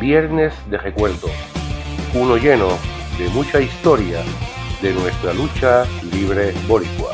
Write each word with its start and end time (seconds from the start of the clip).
Viernes 0.00 0.54
de 0.70 0.78
Recuerdo, 0.78 1.28
uno 2.14 2.38
lleno 2.38 2.68
de 3.18 3.28
mucha 3.28 3.60
historia 3.60 4.22
de 4.80 4.94
nuestra 4.94 5.34
lucha 5.34 5.84
libre 6.10 6.54
boricua. 6.66 7.10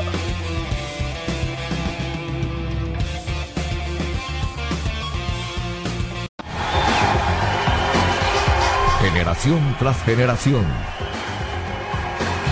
Generación 9.01 9.75
tras 9.79 10.01
generación. 10.03 10.65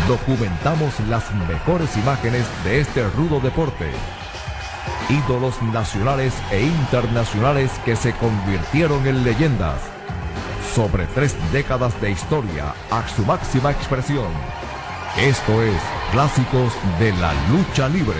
Documentamos 0.09 0.99
las 1.07 1.33
mejores 1.47 1.95
imágenes 1.95 2.45
de 2.65 2.81
este 2.81 3.07
rudo 3.11 3.39
deporte. 3.39 3.89
Ídolos 5.07 5.61
nacionales 5.61 6.33
e 6.51 6.61
internacionales 6.61 7.71
que 7.85 7.95
se 7.95 8.11
convirtieron 8.11 9.07
en 9.07 9.23
leyendas. 9.23 9.94
Sobre 10.75 11.05
tres 11.15 11.33
décadas 11.53 12.01
de 12.01 12.11
historia 12.11 12.73
a 12.91 13.07
su 13.07 13.23
máxima 13.23 13.71
expresión. 13.71 14.27
Esto 15.17 15.63
es 15.63 15.81
Clásicos 16.11 16.73
de 16.99 17.13
la 17.13 17.33
Lucha 17.49 17.87
Libre. 17.87 18.19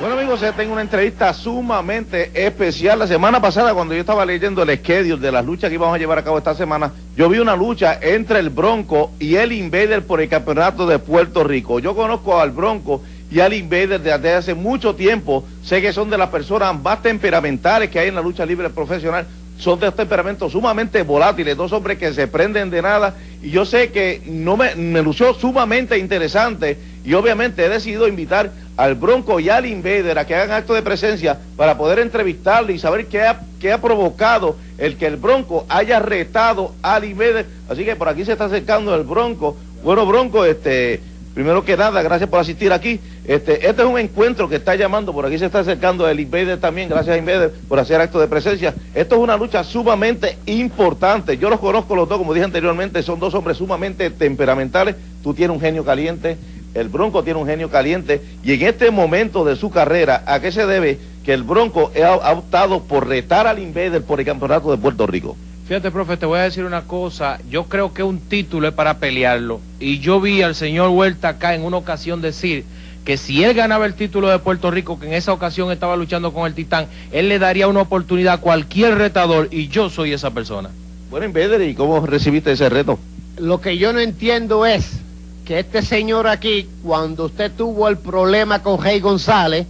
Bueno 0.00 0.16
amigos, 0.16 0.40
ya 0.40 0.50
tengo 0.50 0.72
una 0.72 0.82
entrevista 0.82 1.32
sumamente 1.32 2.44
especial. 2.44 2.98
La 2.98 3.06
semana 3.06 3.40
pasada 3.40 3.72
cuando 3.72 3.94
yo 3.94 4.00
estaba 4.00 4.26
leyendo 4.26 4.64
el 4.64 4.76
schedule 4.80 5.22
de 5.22 5.30
las 5.30 5.44
luchas 5.44 5.68
que 5.68 5.76
íbamos 5.76 5.94
a 5.94 5.98
llevar 5.98 6.18
a 6.18 6.24
cabo 6.24 6.38
esta 6.38 6.56
semana, 6.56 6.90
yo 7.16 7.28
vi 7.28 7.38
una 7.38 7.54
lucha 7.54 7.96
entre 8.02 8.40
el 8.40 8.50
Bronco 8.50 9.12
y 9.20 9.36
el 9.36 9.52
Invader 9.52 10.04
por 10.04 10.20
el 10.20 10.28
campeonato 10.28 10.88
de 10.88 10.98
Puerto 10.98 11.44
Rico. 11.44 11.78
Yo 11.78 11.94
conozco 11.94 12.40
al 12.40 12.50
Bronco 12.50 13.00
y 13.30 13.38
al 13.38 13.52
Invader 13.52 14.00
desde 14.00 14.34
hace 14.34 14.54
mucho 14.54 14.96
tiempo. 14.96 15.44
Sé 15.62 15.80
que 15.80 15.92
son 15.92 16.10
de 16.10 16.18
las 16.18 16.30
personas 16.30 16.82
más 16.82 17.00
temperamentales 17.00 17.90
que 17.90 18.00
hay 18.00 18.08
en 18.08 18.16
la 18.16 18.22
lucha 18.22 18.44
libre 18.44 18.70
profesional. 18.70 19.24
Son 19.58 19.80
de 19.80 19.90
temperamentos 19.90 20.52
sumamente 20.52 21.02
volátiles, 21.02 21.56
dos 21.56 21.72
hombres 21.72 21.98
que 21.98 22.12
se 22.12 22.28
prenden 22.28 22.70
de 22.70 22.82
nada. 22.82 23.14
Y 23.42 23.50
yo 23.50 23.64
sé 23.64 23.90
que 23.90 24.20
no 24.26 24.56
me, 24.56 24.74
me 24.74 25.02
lució 25.02 25.32
sumamente 25.34 25.98
interesante 25.98 26.76
y 27.04 27.14
obviamente 27.14 27.64
he 27.64 27.68
decidido 27.68 28.08
invitar 28.08 28.50
al 28.76 28.94
Bronco 28.94 29.40
y 29.40 29.48
al 29.48 29.64
Invader 29.64 30.18
a 30.18 30.26
que 30.26 30.34
hagan 30.34 30.50
acto 30.50 30.74
de 30.74 30.82
presencia 30.82 31.38
para 31.56 31.78
poder 31.78 32.00
entrevistarlo 32.00 32.72
y 32.72 32.78
saber 32.78 33.06
qué 33.06 33.22
ha, 33.22 33.40
qué 33.60 33.72
ha 33.72 33.80
provocado 33.80 34.56
el 34.76 34.96
que 34.96 35.06
el 35.06 35.16
Bronco 35.16 35.64
haya 35.68 35.98
retado 36.00 36.74
al 36.82 37.04
Invader. 37.04 37.46
Así 37.68 37.84
que 37.84 37.96
por 37.96 38.08
aquí 38.08 38.24
se 38.24 38.32
está 38.32 38.46
acercando 38.46 38.94
el 38.94 39.04
Bronco. 39.04 39.56
Bueno, 39.82 40.04
Bronco, 40.04 40.44
este, 40.44 41.00
primero 41.36 41.62
que 41.66 41.76
nada, 41.76 42.00
gracias 42.00 42.30
por 42.30 42.40
asistir 42.40 42.72
aquí. 42.72 42.98
Este, 43.26 43.68
este 43.68 43.82
es 43.82 43.86
un 43.86 43.98
encuentro 43.98 44.48
que 44.48 44.56
está 44.56 44.74
llamando, 44.74 45.12
por 45.12 45.26
aquí 45.26 45.38
se 45.38 45.44
está 45.44 45.58
acercando 45.58 46.08
el 46.08 46.18
Invader 46.18 46.58
también, 46.58 46.88
gracias 46.88 47.14
a 47.14 47.18
Invader 47.18 47.52
por 47.68 47.78
hacer 47.78 48.00
acto 48.00 48.18
de 48.18 48.26
presencia. 48.26 48.74
Esto 48.94 49.16
es 49.16 49.20
una 49.20 49.36
lucha 49.36 49.62
sumamente 49.62 50.38
importante. 50.46 51.36
Yo 51.36 51.50
los 51.50 51.60
conozco 51.60 51.94
los 51.94 52.08
dos, 52.08 52.16
como 52.16 52.32
dije 52.32 52.46
anteriormente, 52.46 53.02
son 53.02 53.20
dos 53.20 53.34
hombres 53.34 53.58
sumamente 53.58 54.08
temperamentales. 54.08 54.96
Tú 55.22 55.34
tienes 55.34 55.54
un 55.54 55.60
genio 55.60 55.84
caliente 55.84 56.38
el 56.76 56.88
Bronco 56.90 57.24
tiene 57.24 57.40
un 57.40 57.46
genio 57.46 57.70
caliente 57.70 58.20
y 58.44 58.52
en 58.52 58.62
este 58.62 58.90
momento 58.90 59.44
de 59.44 59.56
su 59.56 59.70
carrera, 59.70 60.22
¿a 60.26 60.40
qué 60.40 60.52
se 60.52 60.66
debe 60.66 60.98
que 61.24 61.32
el 61.32 61.42
Bronco 61.42 61.90
ha, 62.04 62.32
optado 62.32 62.82
por 62.82 63.08
retar 63.08 63.46
al 63.46 63.58
Invader 63.58 64.02
por 64.02 64.20
el 64.20 64.26
campeonato 64.26 64.70
de 64.70 64.76
Puerto 64.76 65.06
Rico? 65.06 65.36
Fíjate, 65.66 65.90
profe, 65.90 66.16
te 66.16 66.26
voy 66.26 66.38
a 66.38 66.42
decir 66.42 66.64
una 66.64 66.82
cosa. 66.82 67.40
Yo 67.50 67.64
creo 67.64 67.92
que 67.92 68.04
un 68.04 68.20
título 68.20 68.68
es 68.68 68.74
para 68.74 68.98
pelearlo. 68.98 69.60
Y 69.80 69.98
yo 69.98 70.20
vi 70.20 70.42
al 70.42 70.54
señor 70.54 70.90
Huerta 70.90 71.30
acá 71.30 71.56
en 71.56 71.64
una 71.64 71.76
ocasión 71.76 72.20
decir 72.20 72.64
que 73.04 73.16
si 73.16 73.42
él 73.42 73.52
ganaba 73.52 73.84
el 73.84 73.94
título 73.94 74.28
de 74.28 74.38
Puerto 74.38 74.70
Rico, 74.70 75.00
que 75.00 75.06
en 75.06 75.14
esa 75.14 75.32
ocasión 75.32 75.72
estaba 75.72 75.96
luchando 75.96 76.32
con 76.32 76.46
el 76.46 76.54
Titán, 76.54 76.86
él 77.10 77.28
le 77.28 77.40
daría 77.40 77.66
una 77.66 77.80
oportunidad 77.80 78.34
a 78.34 78.38
cualquier 78.38 78.96
retador 78.96 79.48
y 79.50 79.66
yo 79.66 79.90
soy 79.90 80.12
esa 80.12 80.30
persona. 80.30 80.70
Bueno, 81.10 81.26
Invader, 81.26 81.60
¿y 81.62 81.74
cómo 81.74 82.04
recibiste 82.06 82.52
ese 82.52 82.68
reto? 82.68 82.98
Lo 83.36 83.60
que 83.60 83.76
yo 83.76 83.92
no 83.92 83.98
entiendo 83.98 84.66
es 84.66 85.00
que 85.44 85.58
este 85.58 85.82
señor 85.82 86.28
aquí, 86.28 86.68
cuando 86.84 87.24
usted 87.24 87.50
tuvo 87.50 87.88
el 87.88 87.98
problema 87.98 88.62
con 88.62 88.80
Rey 88.80 89.00
González, 89.00 89.66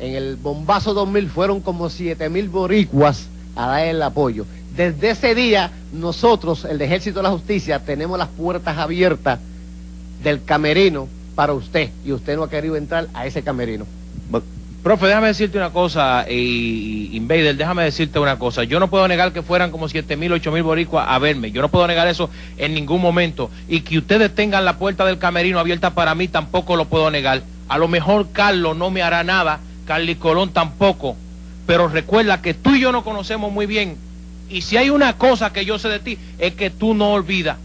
en 0.00 0.14
el 0.16 0.34
bombazo 0.34 0.94
2000 0.94 1.28
fueron 1.28 1.60
como 1.60 1.90
7 1.90 2.28
mil 2.28 2.48
boricuas 2.48 3.28
a 3.54 3.68
dar 3.68 3.86
el 3.86 4.02
apoyo. 4.02 4.44
Desde 4.78 5.10
ese 5.10 5.34
día, 5.34 5.72
nosotros, 5.92 6.64
el 6.64 6.80
Ejército 6.80 7.18
de 7.18 7.24
la 7.24 7.30
Justicia, 7.30 7.80
tenemos 7.80 8.16
las 8.16 8.28
puertas 8.28 8.78
abiertas 8.78 9.40
del 10.22 10.44
camerino 10.44 11.08
para 11.34 11.52
usted, 11.52 11.90
y 12.04 12.12
usted 12.12 12.36
no 12.36 12.44
ha 12.44 12.48
querido 12.48 12.76
entrar 12.76 13.08
a 13.12 13.26
ese 13.26 13.42
camerino. 13.42 13.86
Profe, 14.84 15.06
déjame 15.06 15.26
decirte 15.26 15.58
una 15.58 15.70
cosa, 15.70 16.26
y, 16.30 17.10
Invader, 17.12 17.56
déjame 17.56 17.82
decirte 17.82 18.20
una 18.20 18.38
cosa. 18.38 18.62
Yo 18.62 18.78
no 18.78 18.88
puedo 18.88 19.08
negar 19.08 19.32
que 19.32 19.42
fueran 19.42 19.72
como 19.72 19.88
siete 19.88 20.16
mil, 20.16 20.32
ocho 20.32 20.52
mil 20.52 20.62
boricuas 20.62 21.06
a 21.08 21.18
verme. 21.18 21.50
Yo 21.50 21.60
no 21.60 21.70
puedo 21.70 21.84
negar 21.88 22.06
eso 22.06 22.30
en 22.56 22.72
ningún 22.72 23.00
momento. 23.00 23.50
Y 23.66 23.80
que 23.80 23.98
ustedes 23.98 24.32
tengan 24.32 24.64
la 24.64 24.78
puerta 24.78 25.04
del 25.04 25.18
camerino 25.18 25.58
abierta 25.58 25.90
para 25.90 26.14
mí, 26.14 26.28
tampoco 26.28 26.76
lo 26.76 26.84
puedo 26.84 27.10
negar. 27.10 27.42
A 27.68 27.78
lo 27.78 27.88
mejor 27.88 28.28
Carlos 28.30 28.76
no 28.76 28.92
me 28.92 29.02
hará 29.02 29.24
nada, 29.24 29.58
Carly 29.86 30.14
Colón 30.14 30.52
tampoco. 30.52 31.16
Pero 31.66 31.88
recuerda 31.88 32.40
que 32.40 32.54
tú 32.54 32.76
y 32.76 32.80
yo 32.80 32.92
nos 32.92 33.02
conocemos 33.02 33.50
muy 33.50 33.66
bien. 33.66 34.06
Y 34.50 34.62
si 34.62 34.76
hay 34.76 34.90
una 34.90 35.16
cosa 35.18 35.52
que 35.52 35.64
yo 35.64 35.78
sé 35.78 35.88
de 35.88 35.98
ti, 35.98 36.18
es 36.38 36.54
que 36.54 36.70
tú 36.70 36.94
no 36.94 37.12
olvidas. 37.12 37.58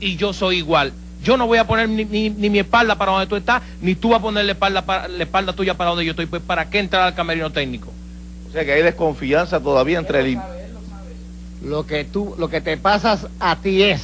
Y 0.00 0.16
yo 0.16 0.32
soy 0.32 0.58
igual. 0.58 0.92
Yo 1.22 1.36
no 1.36 1.46
voy 1.46 1.58
a 1.58 1.66
poner 1.66 1.88
ni, 1.88 2.04
mi 2.30 2.58
espalda 2.58 2.96
para 2.96 3.12
donde 3.12 3.26
tú 3.26 3.36
estás, 3.36 3.62
ni 3.80 3.96
tú 3.96 4.10
vas 4.10 4.20
a 4.20 4.22
poner 4.22 4.44
la 4.44 4.52
espalda, 4.52 4.82
para, 4.82 5.08
la 5.08 5.24
espalda 5.24 5.52
tuya 5.52 5.74
para 5.74 5.90
donde 5.90 6.04
yo 6.04 6.12
estoy. 6.12 6.26
Pues, 6.26 6.42
¿para 6.42 6.70
qué 6.70 6.78
entrar 6.78 7.02
al 7.02 7.14
camerino 7.14 7.50
técnico? 7.50 7.92
O 8.48 8.52
sea 8.52 8.64
que 8.64 8.72
hay 8.72 8.82
desconfianza 8.82 9.60
todavía 9.60 9.98
entre 9.98 10.20
el... 10.20 10.38
Lo 11.64 11.86
que 11.86 12.04
tú, 12.04 12.36
lo 12.38 12.48
que 12.48 12.60
te 12.60 12.76
pasas 12.76 13.26
a 13.40 13.56
ti 13.56 13.82
es 13.82 14.02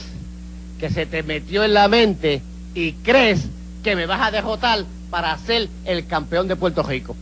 que 0.80 0.90
se 0.90 1.06
te 1.06 1.22
metió 1.22 1.62
en 1.62 1.72
la 1.72 1.86
mente 1.86 2.42
y 2.74 2.92
crees 2.92 3.46
que 3.84 3.94
me 3.94 4.06
vas 4.06 4.20
a 4.20 4.32
derrotar 4.32 4.84
para 5.08 5.38
ser 5.38 5.68
el 5.84 6.06
campeón 6.06 6.48
de 6.48 6.56
Puerto 6.56 6.82
Rico 6.82 7.14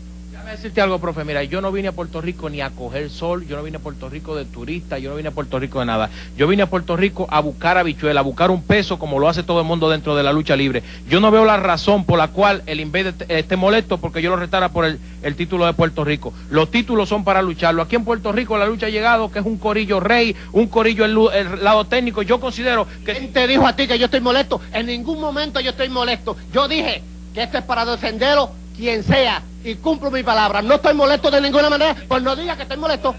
decirte 0.52 0.80
algo, 0.80 0.98
profe. 0.98 1.24
Mira, 1.24 1.42
yo 1.44 1.60
no 1.60 1.72
vine 1.72 1.88
a 1.88 1.92
Puerto 1.92 2.20
Rico 2.20 2.48
ni 2.48 2.60
a 2.60 2.70
coger 2.70 3.10
sol, 3.10 3.46
yo 3.46 3.56
no 3.56 3.62
vine 3.62 3.78
a 3.78 3.80
Puerto 3.80 4.08
Rico 4.08 4.36
de 4.36 4.44
turista, 4.44 4.98
yo 4.98 5.10
no 5.10 5.16
vine 5.16 5.28
a 5.28 5.32
Puerto 5.32 5.58
Rico 5.58 5.80
de 5.80 5.86
nada. 5.86 6.10
Yo 6.36 6.46
vine 6.46 6.62
a 6.62 6.70
Puerto 6.70 6.96
Rico 6.96 7.26
a 7.30 7.40
buscar 7.40 7.78
habichuela, 7.78 8.20
a 8.20 8.22
buscar 8.22 8.50
un 8.50 8.62
peso 8.62 8.98
como 8.98 9.18
lo 9.18 9.28
hace 9.28 9.42
todo 9.42 9.60
el 9.60 9.66
mundo 9.66 9.90
dentro 9.90 10.14
de 10.14 10.22
la 10.22 10.32
lucha 10.32 10.54
libre. 10.56 10.82
Yo 11.08 11.20
no 11.20 11.30
veo 11.30 11.44
la 11.44 11.56
razón 11.56 12.04
por 12.04 12.18
la 12.18 12.28
cual 12.28 12.62
el 12.66 12.80
Invader 12.80 13.14
esté 13.28 13.56
molesto 13.56 13.98
porque 13.98 14.22
yo 14.22 14.30
lo 14.30 14.36
retara 14.36 14.68
por 14.68 14.84
el, 14.84 14.98
título 15.36 15.66
de 15.66 15.72
Puerto 15.72 16.04
Rico. 16.04 16.32
Los 16.50 16.70
títulos 16.70 17.08
son 17.08 17.24
para 17.24 17.42
lucharlo. 17.42 17.82
Aquí 17.82 17.96
en 17.96 18.04
Puerto 18.04 18.32
Rico 18.32 18.58
la 18.58 18.66
lucha 18.66 18.86
ha 18.86 18.90
llegado, 18.90 19.30
que 19.30 19.38
es 19.38 19.46
un 19.46 19.58
corillo 19.58 20.00
rey, 20.00 20.36
un 20.52 20.69
corillo 20.69 21.04
el, 21.04 21.16
el 21.34 21.64
lado 21.64 21.86
técnico. 21.86 22.22
Yo 22.22 22.40
considero 22.40 22.86
que... 23.04 23.12
¿Quién 23.12 23.32
te 23.32 23.46
dijo 23.46 23.66
a 23.66 23.74
ti 23.74 23.86
que 23.86 23.98
yo 23.98 24.06
estoy 24.06 24.20
molesto? 24.20 24.60
En 24.72 24.86
ningún 24.86 25.20
momento 25.20 25.60
yo 25.60 25.70
estoy 25.70 25.88
molesto. 25.88 26.36
Yo 26.52 26.69
dije 26.69 27.02
que 27.34 27.42
esto 27.42 27.58
es 27.58 27.64
para 27.64 27.84
defenderlo 27.84 28.61
quien 28.76 29.02
sea 29.02 29.42
y 29.64 29.76
cumplo 29.76 30.10
mi 30.10 30.22
palabra. 30.22 30.62
No 30.62 30.74
estoy 30.74 30.94
molesto 30.94 31.30
de 31.30 31.40
ninguna 31.40 31.70
manera, 31.70 31.96
pues 32.08 32.22
no 32.22 32.34
diga 32.36 32.56
que 32.56 32.62
estoy 32.62 32.76
molesto. 32.76 33.14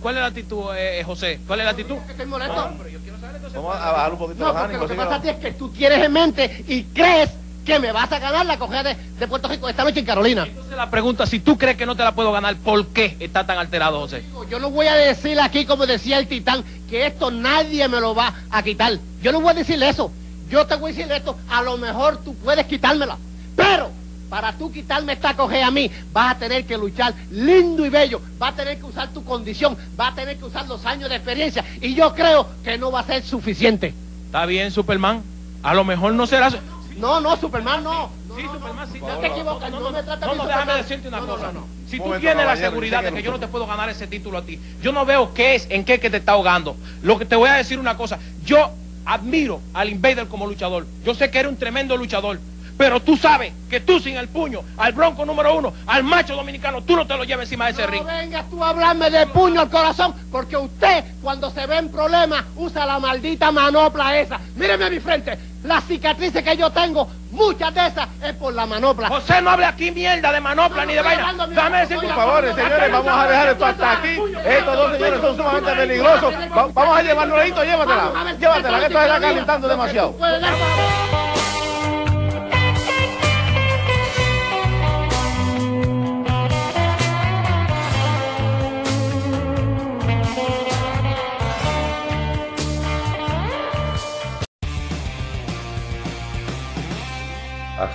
¿Cuál 0.00 0.14
es 0.14 0.20
la 0.20 0.26
actitud, 0.28 0.74
eh, 0.76 1.00
eh, 1.00 1.04
José? 1.04 1.40
¿Cuál 1.46 1.60
es 1.60 1.64
la 1.64 1.70
actitud? 1.72 1.96
Que 2.06 2.12
estoy 2.12 2.26
molesto. 2.26 2.54
No, 2.54 2.88
yo 2.88 3.00
quiero 3.00 3.18
saber 3.18 3.40
Vamos 3.52 3.76
a 3.76 3.92
bajar 3.92 4.12
un 4.12 4.18
poquito 4.18 4.52
no, 4.52 4.78
Lo 4.78 4.88
que 4.88 4.94
pasa 4.94 5.16
a 5.16 5.22
ti 5.22 5.28
es 5.28 5.36
que 5.36 5.52
tú 5.52 5.70
tienes 5.70 5.98
en 6.04 6.12
mente 6.12 6.64
y 6.68 6.84
crees 6.84 7.30
que 7.64 7.78
me 7.78 7.92
vas 7.92 8.10
a 8.10 8.18
ganar 8.18 8.46
la 8.46 8.58
cogida 8.58 8.82
de, 8.82 9.28
Puerto 9.28 9.48
Rico 9.48 9.68
esta 9.68 9.84
noche 9.84 10.00
en 10.00 10.06
Carolina. 10.06 10.44
Entonces 10.44 10.76
la 10.76 10.90
pregunta, 10.90 11.26
si 11.26 11.40
tú 11.40 11.56
crees 11.56 11.76
que 11.76 11.86
no 11.86 11.96
te 11.96 12.02
la 12.02 12.12
puedo 12.12 12.32
ganar, 12.32 12.56
¿por 12.56 12.88
qué 12.88 13.16
está 13.20 13.46
tan 13.46 13.58
alterado, 13.58 14.00
José? 14.00 14.24
Yo 14.48 14.58
no 14.58 14.70
voy 14.70 14.86
a 14.86 14.94
decir 14.94 15.40
aquí, 15.40 15.64
como 15.64 15.86
decía 15.86 16.18
el 16.18 16.26
titán, 16.26 16.64
que 16.88 17.06
esto 17.06 17.30
nadie 17.30 17.86
me 17.88 18.00
lo 18.00 18.14
va 18.14 18.34
a 18.50 18.62
quitar. 18.62 18.98
Yo 19.22 19.32
no 19.32 19.40
voy 19.40 19.50
a 19.50 19.54
decirle 19.54 19.88
eso. 19.88 20.12
Yo 20.48 20.66
te 20.66 20.74
voy 20.76 20.92
a 20.92 20.94
decir 20.94 21.12
esto, 21.12 21.36
a 21.48 21.62
lo 21.62 21.78
mejor 21.78 22.18
tú 22.22 22.34
puedes 22.36 22.66
quitármela. 22.66 23.16
Pero 23.56 23.90
para 24.32 24.54
tú 24.54 24.72
quitarme 24.72 25.12
esta 25.12 25.34
coge 25.34 25.62
a 25.62 25.70
mí, 25.70 25.90
vas 26.10 26.34
a 26.34 26.38
tener 26.38 26.64
que 26.64 26.78
luchar 26.78 27.12
lindo 27.30 27.84
y 27.84 27.90
bello, 27.90 28.18
vas 28.38 28.54
a 28.54 28.56
tener 28.56 28.78
que 28.78 28.84
usar 28.84 29.10
tu 29.12 29.22
condición, 29.22 29.76
vas 29.94 30.12
a 30.12 30.14
tener 30.14 30.38
que 30.38 30.46
usar 30.46 30.66
los 30.66 30.86
años 30.86 31.10
de 31.10 31.16
experiencia. 31.16 31.62
Y 31.82 31.94
yo 31.94 32.14
creo 32.14 32.46
que 32.64 32.78
no 32.78 32.90
va 32.90 33.00
a 33.00 33.04
ser 33.04 33.22
suficiente. 33.22 33.92
Está 34.24 34.46
bien, 34.46 34.70
Superman. 34.70 35.22
A 35.62 35.74
lo 35.74 35.84
mejor 35.84 36.14
no 36.14 36.26
será... 36.26 36.48
No, 36.96 37.20
no, 37.20 37.36
Superman 37.36 37.84
no. 37.84 38.08
sí, 38.34 38.42
Superman, 38.50 38.88
sí. 38.90 39.00
No, 39.00 39.18
te 39.18 39.26
equivocas, 39.26 39.70
no, 39.70 39.90
me 39.90 40.02
tratas 40.02 40.26
No, 40.26 40.34
no, 40.34 40.46
déjame 40.46 40.74
decirte 40.76 41.08
una 41.08 41.20
cosa. 41.20 41.52
Si 41.86 41.98
tú 41.98 42.14
tienes 42.18 42.46
la 42.46 42.56
seguridad 42.56 43.02
de 43.02 43.12
que 43.12 43.22
yo 43.22 43.32
no 43.32 43.38
te 43.38 43.48
puedo 43.48 43.66
ganar 43.66 43.90
ese 43.90 44.06
título 44.06 44.38
a 44.38 44.42
ti, 44.42 44.58
yo 44.80 44.92
no 44.92 45.04
veo 45.04 45.34
qué 45.34 45.56
es, 45.56 45.66
en 45.68 45.84
qué 45.84 46.00
que 46.00 46.08
te 46.08 46.16
está 46.16 46.32
ahogando. 46.32 46.74
Lo 47.02 47.18
que 47.18 47.26
te 47.26 47.36
voy 47.36 47.50
a 47.50 47.54
decir 47.54 47.78
una 47.78 47.98
cosa, 47.98 48.18
yo 48.46 48.70
admiro 49.04 49.60
al 49.74 49.90
Invader 49.90 50.26
como 50.26 50.46
luchador. 50.46 50.86
Yo 51.04 51.14
sé 51.14 51.30
que 51.30 51.40
eres 51.40 51.52
un 51.52 51.58
tremendo 51.58 51.98
luchador. 51.98 52.40
Pero 52.76 53.00
tú 53.00 53.16
sabes 53.16 53.52
que 53.70 53.80
tú 53.80 54.00
sin 54.00 54.16
el 54.16 54.28
puño, 54.28 54.60
al 54.76 54.92
bronco 54.92 55.24
número 55.24 55.54
uno, 55.56 55.72
al 55.86 56.02
macho 56.02 56.34
dominicano, 56.34 56.82
tú 56.82 56.96
no 56.96 57.06
te 57.06 57.16
lo 57.16 57.24
lleves 57.24 57.44
encima 57.46 57.66
de 57.66 57.72
ese 57.72 57.86
ring. 57.86 58.02
No 58.02 58.08
vengas 58.12 58.48
tú 58.50 58.62
a 58.64 58.70
hablarme 58.70 59.08
de 59.10 59.26
puño 59.28 59.60
al 59.60 59.70
corazón, 59.70 60.14
porque 60.30 60.56
usted, 60.56 61.04
cuando 61.22 61.50
se 61.50 61.66
ve 61.66 61.76
en 61.78 61.88
problemas, 61.90 62.44
usa 62.56 62.84
la 62.86 62.98
maldita 62.98 63.52
manopla 63.52 64.18
esa. 64.18 64.40
Míreme 64.56 64.84
a 64.86 64.90
mi 64.90 64.98
frente, 65.00 65.38
las 65.62 65.84
cicatrices 65.84 66.42
que 66.42 66.56
yo 66.56 66.70
tengo, 66.70 67.08
muchas 67.30 67.72
de 67.72 67.86
esas 67.86 68.08
es 68.24 68.32
por 68.34 68.52
la 68.52 68.66
manopla. 68.66 69.08
José, 69.08 69.40
no 69.40 69.50
hable 69.50 69.64
aquí 69.66 69.90
mierda 69.92 70.32
de 70.32 70.40
manopla 70.40 70.82
No, 70.82 70.86
ni 70.88 70.94
de 70.94 71.02
no 71.02 71.04
vaina. 71.08 71.46
Dame 71.54 71.78
decirte 71.80 72.06
Por 72.06 72.16
favor, 72.16 72.54
señores, 72.54 72.92
vamos 72.92 73.12
a 73.16 73.26
dejar 73.28 73.48
esto 73.50 73.66
hasta 73.66 73.92
aquí. 73.92 74.18
Estos 74.44 74.76
dos 74.76 74.92
señores 74.92 75.20
son 75.20 75.36
sumamente 75.36 75.72
peligrosos. 75.72 76.34
Va- 76.56 76.66
Vamos 76.74 76.98
a 76.98 77.02
llevarlo, 77.02 77.36
Leito, 77.36 77.62
llévatela. 77.64 78.10
Llévatela, 78.40 78.78
que 78.80 78.86
esto 78.86 78.98
se 78.98 79.04
está 79.06 79.20
calentando 79.20 79.68
demasiado. 79.68 80.16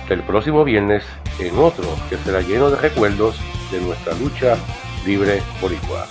Hasta 0.08 0.20
el 0.22 0.26
próximo 0.26 0.64
viernes 0.64 1.04
en 1.38 1.58
otro 1.58 1.84
que 2.08 2.16
será 2.16 2.40
lleno 2.40 2.70
de 2.70 2.76
recuerdos 2.76 3.38
de 3.70 3.78
nuestra 3.82 4.14
lucha 4.14 4.56
libre 5.04 5.42
boricua. 5.60 6.06